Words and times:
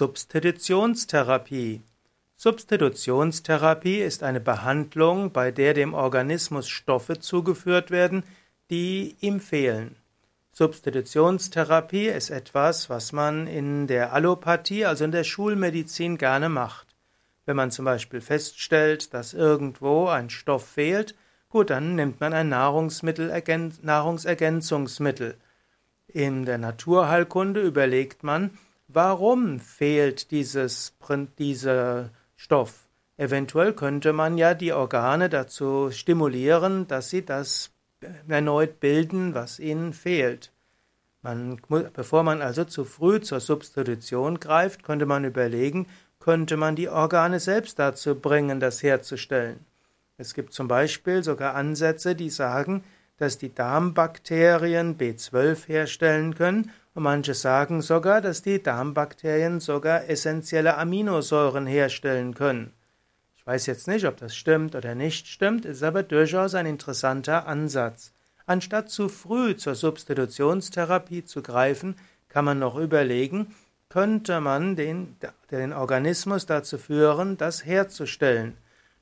Substitutionstherapie. 0.00 1.82
Substitutionstherapie 2.34 4.00
ist 4.00 4.22
eine 4.22 4.40
Behandlung, 4.40 5.30
bei 5.30 5.50
der 5.50 5.74
dem 5.74 5.92
Organismus 5.92 6.70
Stoffe 6.70 7.18
zugeführt 7.18 7.90
werden, 7.90 8.22
die 8.70 9.16
ihm 9.20 9.40
fehlen. 9.40 9.96
Substitutionstherapie 10.52 12.06
ist 12.06 12.30
etwas, 12.30 12.88
was 12.88 13.12
man 13.12 13.46
in 13.46 13.88
der 13.88 14.14
Allopathie, 14.14 14.86
also 14.86 15.04
in 15.04 15.12
der 15.12 15.24
Schulmedizin, 15.24 16.16
gerne 16.16 16.48
macht. 16.48 16.86
Wenn 17.44 17.56
man 17.56 17.70
zum 17.70 17.84
Beispiel 17.84 18.22
feststellt, 18.22 19.12
dass 19.12 19.34
irgendwo 19.34 20.06
ein 20.06 20.30
Stoff 20.30 20.66
fehlt, 20.66 21.14
gut, 21.50 21.68
dann 21.68 21.94
nimmt 21.94 22.20
man 22.20 22.32
ein 22.32 22.48
Nahrungsergänzungsmittel. 22.48 25.36
In 26.08 26.46
der 26.46 26.56
Naturheilkunde 26.56 27.60
überlegt 27.60 28.22
man, 28.22 28.56
Warum 28.92 29.60
fehlt 29.60 30.32
dieses, 30.32 30.94
dieser 31.38 32.10
Stoff? 32.34 32.88
Eventuell 33.16 33.72
könnte 33.72 34.12
man 34.12 34.36
ja 34.36 34.54
die 34.54 34.72
Organe 34.72 35.28
dazu 35.28 35.90
stimulieren, 35.92 36.88
dass 36.88 37.10
sie 37.10 37.24
das 37.24 37.70
erneut 38.26 38.80
bilden, 38.80 39.32
was 39.34 39.60
ihnen 39.60 39.92
fehlt. 39.92 40.50
Man, 41.22 41.60
bevor 41.92 42.24
man 42.24 42.42
also 42.42 42.64
zu 42.64 42.84
früh 42.84 43.20
zur 43.20 43.38
Substitution 43.38 44.40
greift, 44.40 44.82
könnte 44.82 45.06
man 45.06 45.24
überlegen, 45.24 45.86
könnte 46.18 46.56
man 46.56 46.74
die 46.74 46.88
Organe 46.88 47.38
selbst 47.38 47.78
dazu 47.78 48.16
bringen, 48.16 48.58
das 48.58 48.82
herzustellen. 48.82 49.60
Es 50.18 50.34
gibt 50.34 50.52
zum 50.52 50.66
Beispiel 50.66 51.22
sogar 51.22 51.54
Ansätze, 51.54 52.16
die 52.16 52.30
sagen, 52.30 52.82
dass 53.18 53.38
die 53.38 53.54
Darmbakterien 53.54 54.98
B12 54.98 55.68
herstellen 55.68 56.34
können 56.34 56.72
manche 56.94 57.34
sagen 57.34 57.82
sogar, 57.82 58.20
dass 58.20 58.42
die 58.42 58.62
Darmbakterien 58.62 59.60
sogar 59.60 60.08
essentielle 60.08 60.76
Aminosäuren 60.76 61.66
herstellen 61.66 62.34
können. 62.34 62.72
Ich 63.36 63.46
weiß 63.46 63.66
jetzt 63.66 63.88
nicht, 63.88 64.06
ob 64.06 64.16
das 64.16 64.34
stimmt 64.34 64.74
oder 64.74 64.94
nicht 64.94 65.28
stimmt, 65.28 65.64
ist 65.64 65.82
aber 65.82 66.02
durchaus 66.02 66.54
ein 66.54 66.66
interessanter 66.66 67.46
Ansatz. 67.46 68.12
Anstatt 68.46 68.90
zu 68.90 69.08
früh 69.08 69.56
zur 69.56 69.74
Substitutionstherapie 69.74 71.24
zu 71.24 71.42
greifen, 71.42 71.94
kann 72.28 72.44
man 72.44 72.58
noch 72.58 72.76
überlegen, 72.76 73.54
könnte 73.88 74.40
man 74.40 74.76
den, 74.76 75.16
den 75.50 75.72
Organismus 75.72 76.46
dazu 76.46 76.78
führen, 76.78 77.36
das 77.36 77.64
herzustellen. 77.64 78.56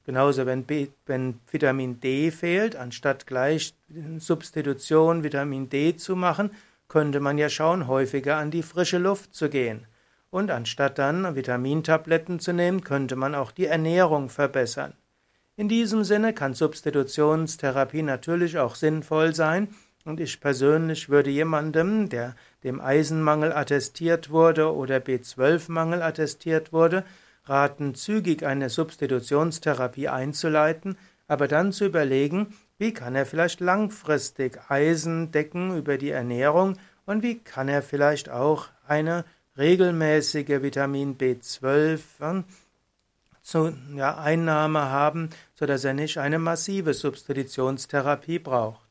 Genauso, 0.04 0.46
wenn, 0.46 0.64
B, 0.64 0.88
wenn 1.04 1.38
Vitamin 1.50 2.00
D 2.00 2.30
fehlt, 2.30 2.76
anstatt 2.76 3.26
gleich 3.26 3.74
Substitution 4.18 5.22
Vitamin 5.22 5.68
D 5.68 5.96
zu 5.96 6.16
machen, 6.16 6.50
könnte 6.88 7.20
man 7.20 7.38
ja 7.38 7.48
schauen, 7.48 7.86
häufiger 7.86 8.36
an 8.36 8.50
die 8.50 8.62
frische 8.62 8.98
Luft 8.98 9.34
zu 9.34 9.48
gehen. 9.48 9.86
Und 10.30 10.50
anstatt 10.50 10.98
dann 10.98 11.36
Vitamintabletten 11.36 12.40
zu 12.40 12.52
nehmen, 12.52 12.82
könnte 12.82 13.16
man 13.16 13.34
auch 13.34 13.50
die 13.50 13.66
Ernährung 13.66 14.28
verbessern. 14.28 14.94
In 15.56 15.68
diesem 15.68 16.04
Sinne 16.04 16.32
kann 16.34 16.54
Substitutionstherapie 16.54 18.02
natürlich 18.02 18.58
auch 18.58 18.74
sinnvoll 18.74 19.34
sein, 19.34 19.68
und 20.04 20.20
ich 20.20 20.40
persönlich 20.40 21.10
würde 21.10 21.28
jemandem, 21.28 22.08
der 22.08 22.34
dem 22.64 22.80
Eisenmangel 22.80 23.52
attestiert 23.52 24.30
wurde 24.30 24.74
oder 24.74 24.98
B12-Mangel 24.98 26.00
attestiert 26.02 26.72
wurde, 26.72 27.04
raten, 27.44 27.94
zügig 27.94 28.44
eine 28.44 28.70
Substitutionstherapie 28.70 30.08
einzuleiten, 30.08 30.96
aber 31.26 31.48
dann 31.48 31.72
zu 31.72 31.84
überlegen, 31.84 32.54
wie 32.78 32.92
kann 32.92 33.14
er 33.14 33.26
vielleicht 33.26 33.60
langfristig 33.60 34.58
Eisen 34.68 35.32
decken 35.32 35.76
über 35.76 35.98
die 35.98 36.10
Ernährung 36.10 36.78
und 37.06 37.22
wie 37.22 37.38
kann 37.38 37.68
er 37.68 37.82
vielleicht 37.82 38.30
auch 38.30 38.68
eine 38.86 39.24
regelmäßige 39.56 40.62
Vitamin 40.62 41.18
B12 41.18 42.44
äh, 43.54 44.02
Einnahme 44.02 44.90
haben, 44.90 45.30
sodass 45.54 45.84
er 45.84 45.94
nicht 45.94 46.18
eine 46.18 46.38
massive 46.38 46.94
Substitutionstherapie 46.94 48.38
braucht. 48.38 48.87